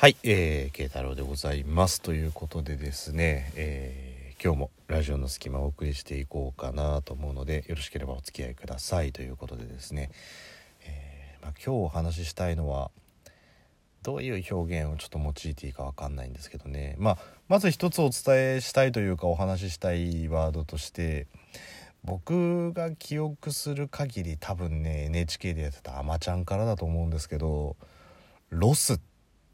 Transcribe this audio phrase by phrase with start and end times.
[0.00, 10.10] はい、えー、慶太郎でございますということでですね、えー、今日もラジオの隙間をお送りしていこうかなと思うのでよろしければお付き合いくださいということでですね、
[10.86, 12.90] えー、まあ、今日お話ししたいのは
[14.02, 21.26] どういう表現をちょっと用いていいか分かんないんですけどね、まあ、まず一つお伝えしたいというかお話ししたいワードとして
[22.04, 27.76] 僕が記憶する限り多分ね NHK でやってた「あまちゃん」からだと思うんですけど
[28.48, 29.09] 「ロス」って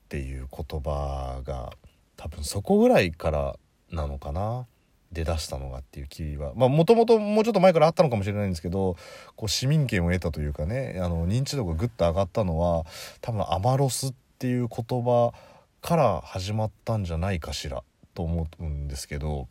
[0.07, 1.73] っていう言葉が
[2.17, 3.57] 多分そこぐらいから
[3.91, 4.67] なのかな。
[5.13, 6.53] 出だしたのがっていう気は。
[6.57, 8.97] まあもともともうちょっと前からあったのかもしれないんですけど
[9.37, 12.85] こう市民権を得たというかねあの認知度がぐっと上がったのは
[13.21, 15.33] 多分アマロスっていう言葉
[15.81, 17.83] から始まったんじゃないかしら
[18.15, 19.49] と思うんですけど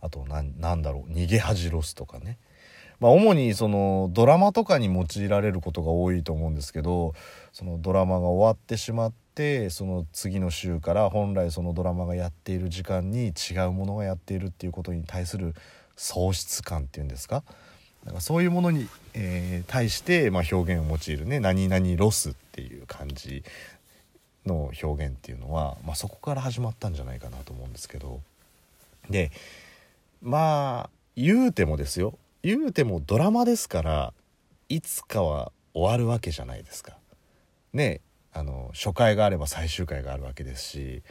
[0.00, 2.38] あとなんだろう逃げ恥ロスとかね。
[3.00, 7.14] まあ、主にそのドラマとかに用いられることが多いと思うんですけど
[7.50, 15.54] そのドラマが終わってしまってその次の週から本来そのドラマがやっている時間に違うものがやっているっていうことに対する
[15.96, 17.42] 喪失感っていうんですか？
[18.04, 23.42] なんかそういうものに、えー、対して、まあ、表現を用いるね「何々ロス」っていう感じ
[24.44, 28.20] の表現っていうのは、まあ、そこから始まったんじゃないかなと思うんですけど。
[29.08, 29.30] で
[30.22, 32.18] まあ言うてもですよ。
[32.42, 34.12] 言うてもドラマですから
[34.68, 36.96] いつかは終わるわけじゃないですか。
[37.72, 38.00] ね
[38.32, 41.02] あの初回があれば最終回があるわけですし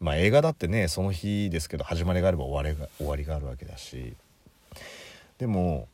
[0.00, 4.14] まあ映画だってねその日ですけど始まりがあれば終わりが終わりがあるわけだし
[5.38, 5.88] でも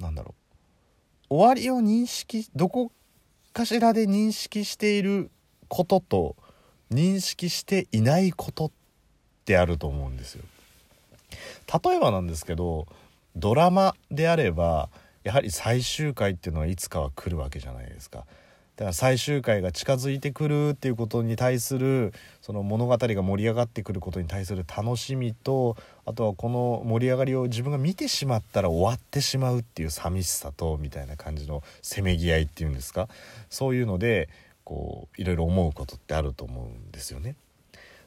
[0.00, 0.34] なんだろ
[1.30, 2.90] う終わりを認識どこ
[3.52, 5.30] かしらで認識している
[5.68, 6.36] ことと
[6.90, 8.70] 認識していないことっ
[9.44, 10.44] てあると思うんですよ。
[11.84, 12.86] 例えばなんですけど
[13.36, 14.88] ドラマであれば
[15.22, 18.24] やはり最終回っていうのはいつかは来るわけじゃないですか。
[18.78, 25.76] だから最終回が近づいてくるっていうことに対するその物語が盛り上がってくることに対する楽しみと
[26.06, 33.08] あとはこの盛り上がりを自分が見てしまったら終わってしまうっていう寂しさとみたいな感じのせめぎ合いっていうんですか？
[33.50, 34.28] そういうので
[34.62, 37.34] こういろいろ思うことってあると思うんですよね。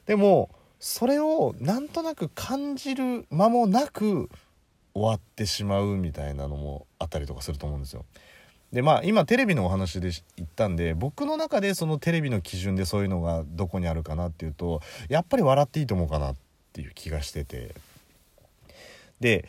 [0.06, 4.29] でもそれをなんとなく感じる間もなく
[4.94, 8.06] 終わってしまうみたいなのもあったりとかすると思うんですよ。
[8.71, 16.35] でまあ今テレビのお話で言ったんで僕の中でそのテレビの基準でそういうのがどこにあるかなっていうとやっぱり笑っていいと思うかなっ
[16.73, 17.75] ていう気がしてて。
[19.21, 19.47] で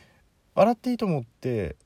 [0.54, 1.76] 笑っていいと思って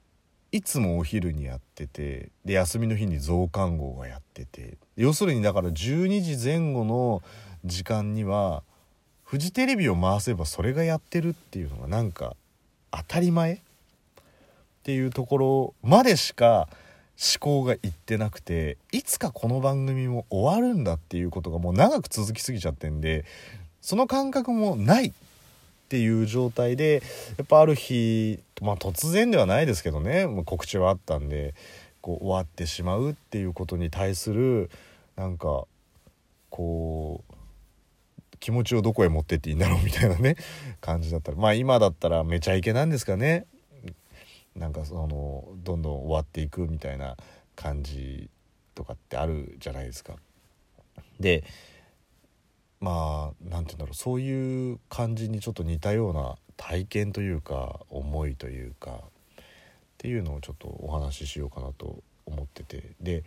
[0.53, 7.23] いつもお昼にやっててで休みの日に増刊号がやってて要するにだから12時前後の
[7.65, 8.63] 時間には
[9.25, 12.37] フジテレビを回せばそれがやってるっていうのがなんか
[12.91, 13.59] 当たり前っ
[14.83, 16.69] ていうところまでしか
[17.19, 23.25] 思考がいってなくていつかこの番組も終わるんだっていうことがもう長く続きすぎちゃってんで
[23.81, 25.13] その感覚もないっ
[25.89, 27.03] ていう状態で
[27.39, 31.55] やっぱある日まあ突然ではないですけどねもう告知はあったんで
[32.03, 34.71] こう終わってしまうっていうことに対する
[35.17, 35.65] なんか
[36.51, 37.35] こう
[38.41, 40.37] 気持ちをどこへ持ってっていいんだろうみたいなね
[40.81, 43.47] 感じだったらまあ今だったらめちゃイケなんですかね。
[44.57, 47.17] なんかそのどんどん終わっていくみたいな
[47.55, 48.31] 感じ
[48.75, 50.17] とかってあるじゃないですか。
[51.21, 51.45] で
[52.81, 59.01] まあ何て言うんだろうそういう感じにちょっと似たような体験というか思いというかっ
[59.99, 63.25] ていうのをちょっとお話ししようかなと思っててで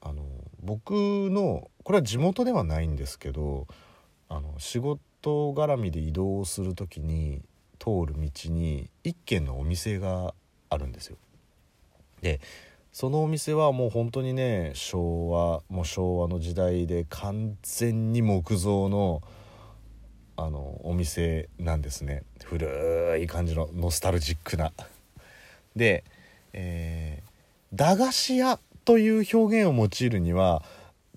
[0.00, 0.22] あの
[0.62, 3.66] 僕のこれは地元ではないんですけど
[4.28, 5.00] あの仕事
[5.52, 7.42] 絡みで移動する時に
[7.78, 10.34] 通る道に一軒のお店が
[10.70, 11.16] あるんですよ。
[12.20, 12.40] で
[12.92, 19.22] そのお店はもう本当にね昭和もう昭和の時代で完全に木造の
[20.36, 24.72] あのお店なんですね古い感じのノスタルジックな。
[25.74, 26.04] で、
[26.52, 30.62] えー、駄菓子屋という表現を用いるには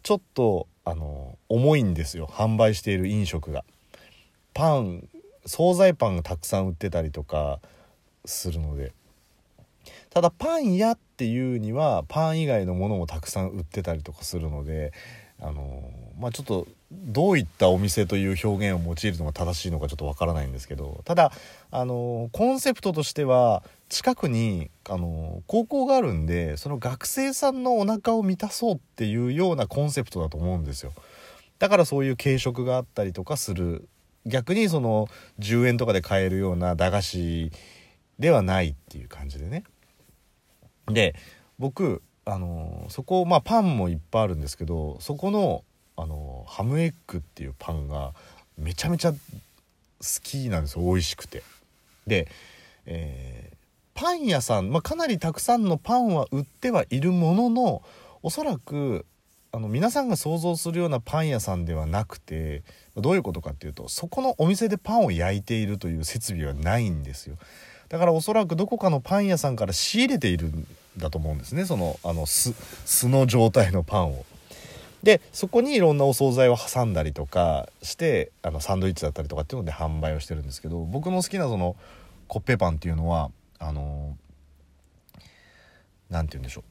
[0.03, 3.63] ちょっとあの重いんですよ販売している飲食が。
[4.53, 5.07] パン
[5.45, 7.59] 惣菜パンがたくさん売ってたりとか
[8.25, 8.93] するので。
[10.11, 14.91] ただパン屋っていうにはパン以外のものもたくさん売ってたりとかするので
[15.39, 15.89] あの
[16.19, 21.31] まあちょっとどういったお店という表現を用いるのが正しいのかちょっとわからないんですけどただ
[21.71, 30.91] あのコンセプトとしては近くにあの高校があるんでその学生さんのお腹を満たそうっていうようなコンセプトだと思うんですよ。
[31.59, 33.87] だからそういう軽食があったりとかする
[34.25, 35.07] 逆にその
[35.39, 37.51] 10円とかで買えるような駄菓子
[38.19, 39.63] ではないっていう感じでね
[40.87, 41.15] で
[41.57, 45.63] 僕あのそこまあパンもいっぱいあるんですけどそこの
[45.97, 48.13] あのハムエッグっていうパンが
[48.57, 49.17] めちゃめちゃ好
[50.23, 51.43] きなんですよ美味しくて。
[52.07, 52.27] で、
[52.85, 53.55] えー、
[53.93, 57.83] パン屋さん、まあ、かなりたくさんのパンは売ってはいるものの
[58.23, 59.05] おそらく
[59.53, 62.63] あの皆さんが想像するようなパン屋さんではなくて
[62.95, 67.35] どういうことかっていうとそこのお店でパンを焼いているという設備はないんですよ。
[67.89, 70.65] だからおそらくどこかのパン屋さんから仕入れているん
[70.97, 71.65] だと思うんですね。
[71.65, 72.53] そのあの巣
[72.85, 74.25] 巣の状態のパンを。
[75.03, 81.75] でそこにいろんなお惣菜を挟んだりとかしてあのサンドイッチだったりとかっていうので販売をしてるんですけど僕の好きなその
[82.27, 84.15] コッペパンっていうのはあの
[86.09, 86.70] 何て言うんでしょう。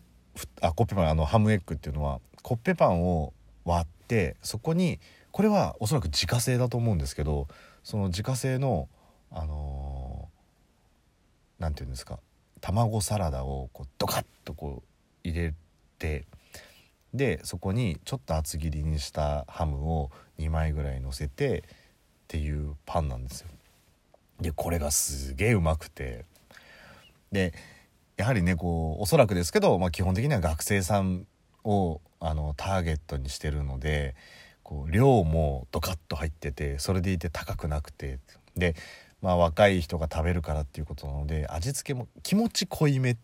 [0.61, 3.33] あコッペパンあのハムエッグっていうのはコッペパンを
[3.65, 4.99] 割ってそこに
[5.31, 7.47] これはおそらく自家製だと思うんですけど
[7.85, 8.89] その自家製の
[9.33, 10.29] あの
[11.59, 12.19] 何、ー、て言うんですか
[12.61, 15.55] 卵サラダをこうドカッとこう入れ
[15.99, 16.27] て
[17.15, 21.63] でそこにちょっと厚切りにしたハムを2枚ぐらい乗せてっ
[22.29, 23.49] ていうパンなんですよ。
[24.41, 26.25] でこれがすげえうまくて
[27.31, 27.53] で
[28.21, 31.27] やはりねこうおそらくですけど、まあ、基本的には学生さん
[31.65, 34.15] をあのターゲットにしてるので
[34.63, 38.19] こう量もドカッと入っててそれでいて高くなくて
[38.59, 38.75] で、
[39.23, 43.17] まあ、若い人が食べるからっていうことなので味付けも気持ち濃いめっ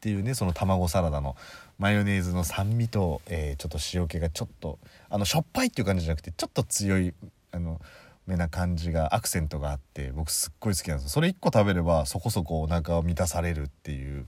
[0.00, 1.36] ていうねその卵サラダの
[1.78, 4.78] マヨネーズの酸味と、えー、ちょっと塩気がちょっと
[5.10, 7.12] あのしょっぱいっていう感じじゃなくてちょっと強い
[7.52, 7.82] あの
[8.26, 14.26] めな感じがアクセントがあって僕すっごい好きなんですそれ1個食べればそこそこお腹を満たされるっていう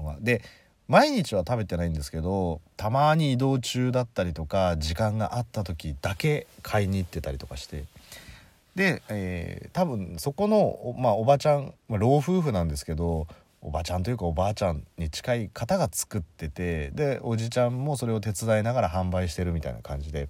[0.00, 0.42] のがで
[0.88, 7.84] 毎日は食べてないんですけどたまに移動中だったりとか時間があった時だけ買いに行ってたりとかして
[8.74, 13.26] で、えー、多分そこの、まあ、おばちゃん、まあ、老夫婦なんですけど
[13.62, 20.28] おばちゃんというかおばあちゃんに近い方が作っててでおじちゃんもそれを手伝いながら販売してるみたいな感じで、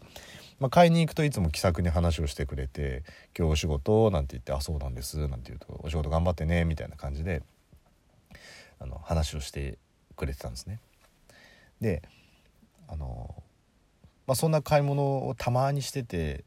[0.59, 3.05] まあ、買いに行くといつも気さくに話をしてくれて
[3.39, 7.43] 「今日お仕事?」なんて言って「あそうなんです」なんて言うと「お仕事頑張ってね」みたいな感じで
[8.81, 9.79] あの話をして
[10.17, 10.81] くれてたんですね。
[11.81, 12.03] で
[12.89, 13.43] あの、
[14.27, 16.45] まあ、そんな買い物をたまにしてて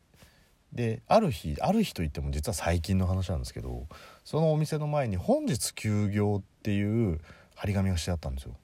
[0.73, 3.87] である日ある日といっても実は最近の話なんですけど
[4.25, 7.19] そのお店の前に「本日休業」っていう
[7.55, 8.55] 張り紙がしてあったんですよ。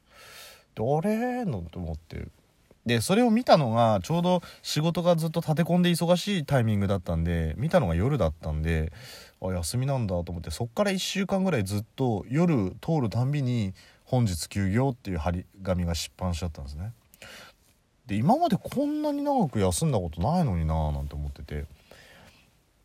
[0.75, 2.27] であれのと思って
[2.85, 8.91] でそれを見たのがちょうど仕事がずっと立て込んで忙しいタイミングだったんで見たのが夜だったんで
[9.41, 16.93] あ休みなんだと思ってそっから1週間ぐらいずっと夜通るたんびに本日休業っていう張り紙が出版しちゃったんですね。
[18.07, 21.65] で今までこんなに長く休んだことないのになーなんて思ってて。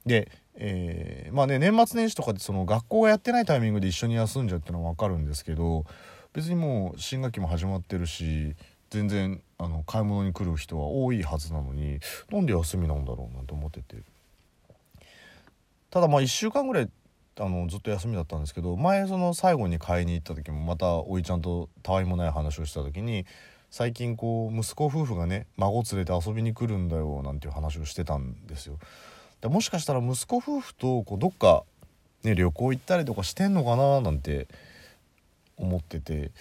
[0.05, 5.87] で、えー、まあね年末年始とかでその学校がやってないタイミングで一緒に休んじゃうってのは分かるんですけど
[6.35, 8.55] 別にもう新学期も始まってるし
[8.91, 13.97] 全然あの買い物に来る人は多いはずなのになんで休みなんだろうなんて思ってて。
[15.94, 16.91] ただまあ1週間ぐらい
[17.38, 23.26] あのずっと休みだったんですけど前その最後に買いに行った時もまたおいちゃんとたわいもない話をした時に
[23.70, 28.81] 最近こう息子夫婦がね孫連れて遊びに来るんだよなんていう話をしてたんですよ。
[29.41, 31.62] でもしかしたら息子夫婦とこうどっか、
[32.25, 34.49] ね、旅行行ったりとかしてんのかななんて
[35.56, 36.32] 思ってて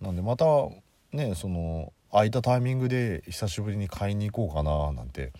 [0.00, 0.44] なんでまた
[1.12, 5.32] ねその空いたタイミングで久しぶりに買いに行こうかななんて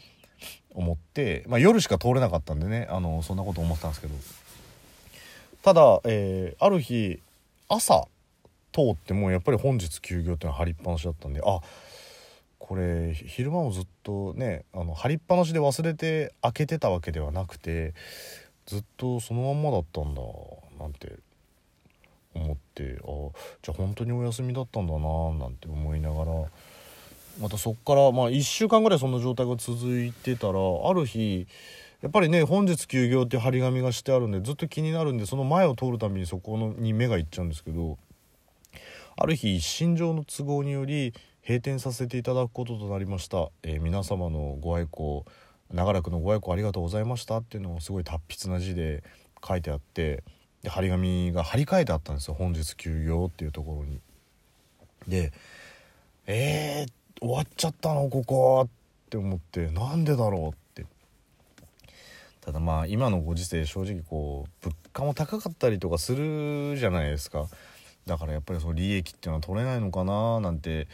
[0.75, 4.15] 思って、まあ、夜しか通れなかったんでねあのそんなこと思ってたんですけど。
[5.63, 7.21] ただ、えー、ある日
[7.69, 8.07] 朝
[8.73, 11.61] 通ってもやっぱり本日休業っていうのは張りっぱなしだったんであ
[12.59, 17.95] これ昼間もずっとねあの張りっぱなしで忘れて開けてたわけではなくて
[18.67, 20.23] ずっとそのまんまだったんだ
[20.79, 21.13] なんて
[22.35, 24.99] 思ってあじゃあ本当にお休みだったんだな
[25.35, 26.33] なんて思いながら
[27.41, 31.47] またそっからまあ1週間ぐらいそんな状態が続いてたらある日
[32.03, 37.99] やっぱりね本日休業って張り紙がしてあるんでずっと気になるんでその前を通るたびにそこのに目がいっちゃうんですけど
[39.17, 45.25] ある日一身上の都合により閉店させていただくこととなりました、えー、皆様のご愛顧
[45.73, 47.39] 長らくのご愛顧ありがとうございました。
[47.39, 49.05] っていうのをすごい達筆な字で
[49.47, 50.25] 書いてあって
[50.63, 52.35] で張り紙が張り替えてあったんですよ。
[52.35, 54.01] 本日休業っていうところに。
[55.07, 55.33] で
[56.27, 60.87] えー、終わっちゃったのここって思ってなんでだろうって。
[62.41, 67.47] ただまあ今のご時世正直こう物価も高かったりとかするじゃないですか。
[68.07, 70.89] だからやっぱりその利益っていうのは取れないのかななんて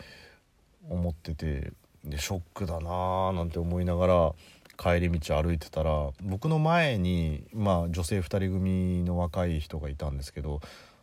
[0.88, 1.73] 思ってて。
[2.06, 4.33] でショックだなーなんて思いながら
[4.78, 10.61] 帰り道歩いてたら僕の前に、まあ、女性2人組の若い人がいたんですけど、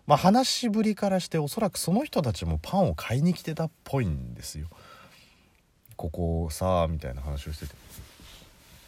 [0.08, 4.68] まあ、話しぶりからしておそらくその人たちもパンを買いに来てたっぽいんですよ。
[5.96, 7.76] ここさみたいな話をしてて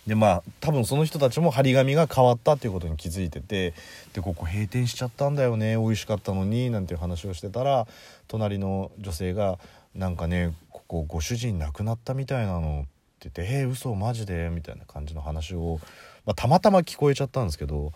[0.07, 3.73] でまあ多分その人たちも張り紙が変わったっていうことに気づいてて
[4.13, 7.87] でここ閉店しちゃったんだよね美味しかったのになんていう話をしてたら
[8.27, 9.57] 隣の女性が
[9.95, 15.79] 「なんかねここご主人亡くなったみたいなの」って言って「えー、嘘マジで?」みたいな感じの話を、
[16.25, 17.91] まあ、たまたま聞こえちゃったんですけど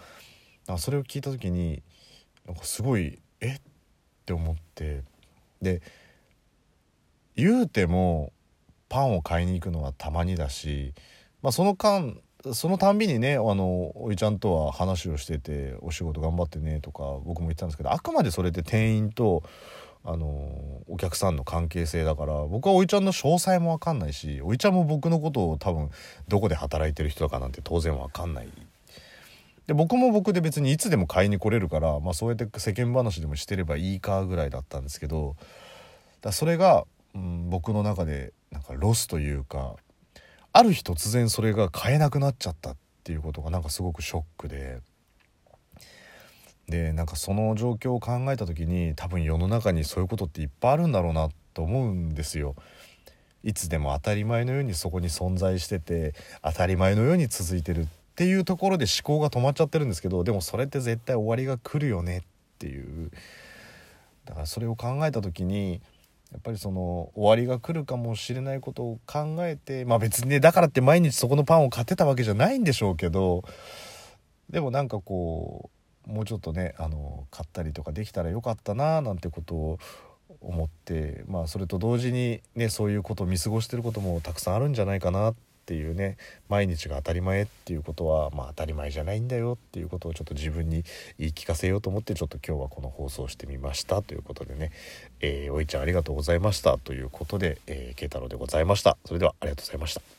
[0.77, 1.83] それを聞いた時に
[2.47, 3.55] なんかすごい「え？
[3.55, 3.61] っ?」
[4.25, 5.03] て思って
[5.61, 5.81] で
[7.35, 8.31] 言うても
[8.89, 10.93] パンを買いに行くのはたまにだし
[11.41, 12.17] まあ、その間
[12.53, 19.43] そのたんびにねあのおいちゃんとは話をしてて「お仕事頑張ってね」とか僕も言ってたんですけどあくまでそれって店員と
[20.05, 25.89] あのお客さんの関係性だから僕はおいちゃんの詳細も分かんないしおいちゃんも僕のことを多分
[26.29, 28.49] どこで働いてる人かなんて当然分かんない。
[29.67, 35.35] で僕も僕で別にいつでも買いに来れるから、まあ、そうやって世間話でもしてればいいかぐらいだったんですけど
[36.21, 39.75] だそれが、うん、僕の中でなんかロスというか
[40.51, 44.79] ある日突然それが買えなくなっちゃったっていうことがなんかすごくショックで
[46.67, 52.55] でなんかその状況を考えた時に多分世の中にそういうことっていっぱいあるんだろうなと思うんですよ。
[53.43, 56.13] いつでも当たり前のようにそこに存在してて
[56.43, 62.21] 当たり前のように続いてるっていうところで思考が止まっちゃってるんですけどでもそれって絶対終わりが来るよねっ
[62.57, 63.11] ていう
[64.25, 65.81] だからそれを考えた時に
[66.31, 73.43] やっぱりその終わりが来るかもしれないことを考えてまあ別にねだからって毎日そこのパンを買ってたわけじゃないんでしょうけど
[74.49, 75.71] でもなんかこ
[76.07, 79.79] うもうちょっとねあの買ったりとかできたらよかったななんてことを
[80.41, 86.17] 思ってまあそれと同時にねそういうことを見過ごしてることもたくさんあるんじゃないかなってっていうね
[86.49, 90.83] 毎日が当たり前っていうことはまあ当たり前じゃないんだよっていうことをちょっと自分に
[91.19, 94.71] 言い聞かせようと思ってちょっと今日はこの放送してみましたということでね、
[95.21, 98.97] えー、おいちゃんありがとうございましたということで、えー、慶太郎でございました。
[99.05, 100.09] それではありがとうございました。